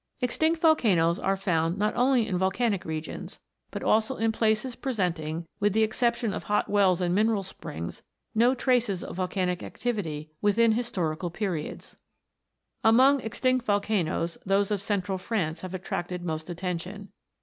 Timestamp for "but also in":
3.69-4.31